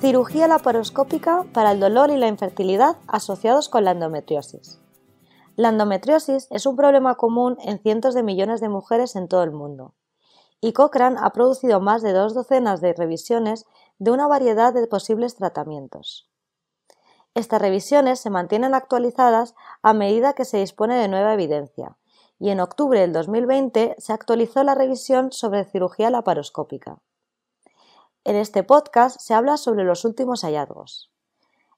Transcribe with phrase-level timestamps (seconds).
[0.00, 4.78] Cirugía laparoscópica para el dolor y la infertilidad asociados con la endometriosis.
[5.56, 9.50] La endometriosis es un problema común en cientos de millones de mujeres en todo el
[9.50, 9.94] mundo,
[10.60, 13.66] y Cochrane ha producido más de dos docenas de revisiones
[13.98, 16.30] de una variedad de posibles tratamientos.
[17.34, 21.98] Estas revisiones se mantienen actualizadas a medida que se dispone de nueva evidencia,
[22.38, 27.00] y en octubre del 2020 se actualizó la revisión sobre cirugía laparoscópica.
[28.28, 31.10] En este podcast se habla sobre los últimos hallazgos.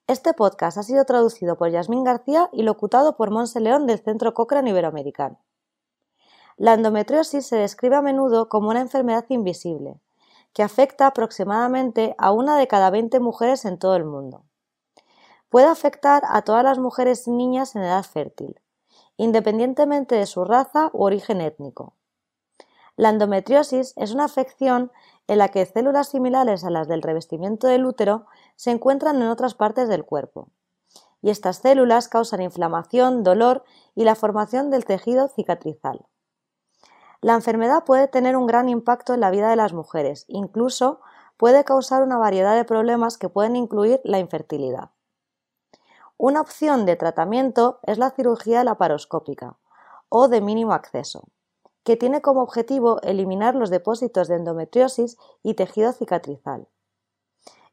[0.09, 4.35] Este podcast ha sido traducido por Yasmín García y locutado por Monse León del Centro
[4.35, 5.39] Cochrane Iberoamericano.
[6.57, 10.01] La endometriosis se describe a menudo como una enfermedad invisible,
[10.53, 14.43] que afecta aproximadamente a una de cada 20 mujeres en todo el mundo.
[15.51, 18.61] Puede afectar a todas las mujeres y niñas en edad fértil,
[19.17, 21.95] independientemente de su raza u origen étnico.
[22.97, 24.91] La endometriosis es una afección
[25.31, 29.55] en la que células similares a las del revestimiento del útero se encuentran en otras
[29.55, 30.49] partes del cuerpo.
[31.23, 33.63] Y estas células causan inflamación, dolor
[33.95, 36.05] y la formación del tejido cicatrizal.
[37.21, 41.01] La enfermedad puede tener un gran impacto en la vida de las mujeres, incluso
[41.37, 44.91] puede causar una variedad de problemas que pueden incluir la infertilidad.
[46.17, 49.59] Una opción de tratamiento es la cirugía laparoscópica
[50.09, 51.23] o de mínimo acceso
[51.91, 56.69] que tiene como objetivo eliminar los depósitos de endometriosis y tejido cicatrizal.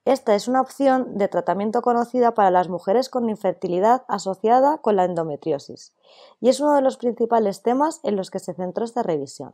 [0.06, 5.06] Esta es una opción de tratamiento conocida para las mujeres con infertilidad asociada con la
[5.06, 5.94] endometriosis
[6.42, 9.54] y es uno de los principales temas en los que se centró esta revisión.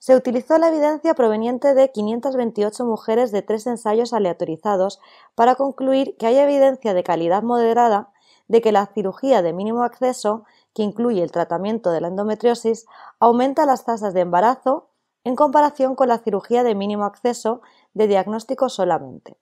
[0.00, 4.98] Se utilizó la evidencia proveniente de 528 mujeres de tres ensayos aleatorizados
[5.36, 8.12] para concluir que hay evidencia de calidad moderada
[8.48, 12.86] de que la cirugía de mínimo acceso que incluye el tratamiento de la endometriosis,
[13.20, 14.90] aumenta las tasas de embarazo
[15.24, 17.62] en comparación con la cirugía de mínimo acceso
[17.94, 19.36] de diagnóstico solamente.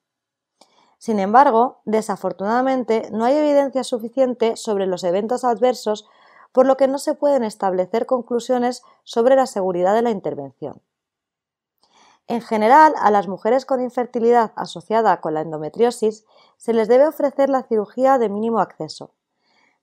[0.98, 6.06] Sin embargo, desafortunadamente, no hay evidencia suficiente sobre los eventos adversos,
[6.53, 10.82] por lo que no se pueden establecer conclusiones sobre la seguridad de la intervención.
[12.26, 16.26] En general, a las mujeres con infertilidad asociada con la endometriosis
[16.59, 19.15] se les debe ofrecer la cirugía de mínimo acceso,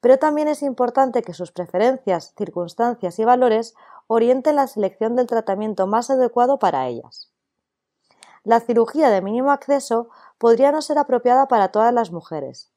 [0.01, 3.75] pero también es importante que sus preferencias, circunstancias y valores
[4.07, 7.31] orienten la selección del tratamiento más adecuado para ellas.
[8.43, 12.71] La cirugía de mínimo acceso podría no ser apropiada para todas las mujeres,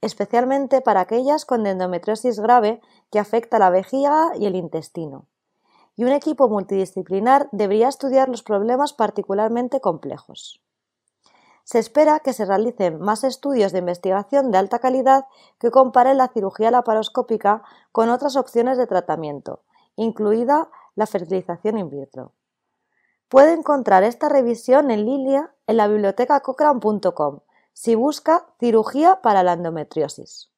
[0.00, 2.80] especialmente para aquellas con endometriosis grave
[3.10, 5.26] que afecta la vejiga y el intestino.
[5.96, 10.62] Y un equipo multidisciplinar debería estudiar los problemas particularmente complejos.
[11.70, 15.26] Se espera que se realicen más estudios de investigación de alta calidad
[15.58, 17.62] que comparen la cirugía laparoscópica
[17.92, 19.64] con otras opciones de tratamiento,
[19.94, 22.32] incluida la fertilización in vitro.
[23.28, 27.40] Puede encontrar esta revisión en línea en la biblioteca cochrane.com
[27.74, 30.50] si busca cirugía para la endometriosis.